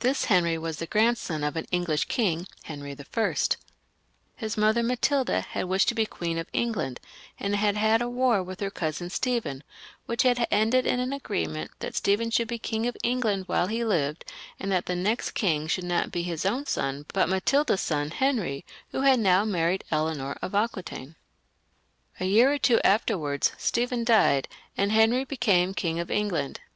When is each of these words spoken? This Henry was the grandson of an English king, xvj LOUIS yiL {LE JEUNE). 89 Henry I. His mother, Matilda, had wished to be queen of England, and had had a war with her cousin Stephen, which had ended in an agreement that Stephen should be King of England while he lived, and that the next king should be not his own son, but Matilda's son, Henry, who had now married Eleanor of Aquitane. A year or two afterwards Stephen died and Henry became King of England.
This 0.00 0.24
Henry 0.24 0.58
was 0.58 0.78
the 0.78 0.86
grandson 0.88 1.44
of 1.44 1.54
an 1.54 1.66
English 1.70 2.06
king, 2.06 2.38
xvj 2.38 2.38
LOUIS 2.40 2.48
yiL 2.48 2.50
{LE 2.50 2.50
JEUNE). 2.50 2.86
89 2.90 2.96
Henry 3.14 3.32
I. 3.36 3.54
His 4.40 4.56
mother, 4.56 4.82
Matilda, 4.82 5.40
had 5.42 5.64
wished 5.66 5.86
to 5.90 5.94
be 5.94 6.06
queen 6.06 6.38
of 6.38 6.48
England, 6.52 6.98
and 7.38 7.54
had 7.54 7.76
had 7.76 8.02
a 8.02 8.08
war 8.08 8.42
with 8.42 8.58
her 8.58 8.72
cousin 8.72 9.10
Stephen, 9.10 9.62
which 10.06 10.24
had 10.24 10.44
ended 10.50 10.86
in 10.86 10.98
an 10.98 11.12
agreement 11.12 11.70
that 11.78 11.94
Stephen 11.94 12.32
should 12.32 12.48
be 12.48 12.58
King 12.58 12.88
of 12.88 12.96
England 13.04 13.44
while 13.46 13.68
he 13.68 13.84
lived, 13.84 14.24
and 14.58 14.72
that 14.72 14.86
the 14.86 14.96
next 14.96 15.30
king 15.34 15.68
should 15.68 15.84
be 15.84 15.86
not 15.86 16.12
his 16.12 16.44
own 16.44 16.66
son, 16.66 17.06
but 17.14 17.28
Matilda's 17.28 17.80
son, 17.80 18.10
Henry, 18.10 18.64
who 18.88 19.02
had 19.02 19.20
now 19.20 19.44
married 19.44 19.84
Eleanor 19.92 20.36
of 20.42 20.50
Aquitane. 20.56 21.14
A 22.18 22.24
year 22.24 22.52
or 22.52 22.58
two 22.58 22.80
afterwards 22.82 23.52
Stephen 23.56 24.02
died 24.02 24.48
and 24.76 24.90
Henry 24.90 25.24
became 25.24 25.74
King 25.74 26.00
of 26.00 26.10
England. 26.10 26.58